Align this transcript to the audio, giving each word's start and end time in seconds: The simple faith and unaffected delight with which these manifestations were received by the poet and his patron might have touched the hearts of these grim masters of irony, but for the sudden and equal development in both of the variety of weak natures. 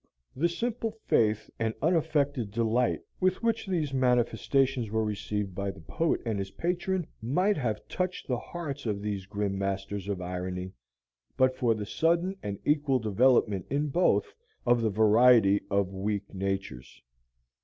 The 0.35 0.49
simple 0.49 0.93
faith 1.05 1.47
and 1.59 1.75
unaffected 1.79 2.49
delight 2.49 3.01
with 3.19 3.43
which 3.43 3.67
these 3.67 3.93
manifestations 3.93 4.89
were 4.89 5.05
received 5.05 5.53
by 5.53 5.69
the 5.69 5.79
poet 5.81 6.21
and 6.25 6.39
his 6.39 6.49
patron 6.49 7.05
might 7.21 7.55
have 7.55 7.87
touched 7.87 8.25
the 8.27 8.39
hearts 8.39 8.87
of 8.87 9.03
these 9.03 9.27
grim 9.27 9.59
masters 9.59 10.07
of 10.07 10.19
irony, 10.19 10.73
but 11.37 11.55
for 11.55 11.75
the 11.75 11.85
sudden 11.85 12.35
and 12.41 12.57
equal 12.65 12.97
development 12.97 13.67
in 13.69 13.89
both 13.89 14.33
of 14.65 14.81
the 14.81 14.89
variety 14.89 15.61
of 15.69 15.93
weak 15.93 16.33
natures. 16.33 17.03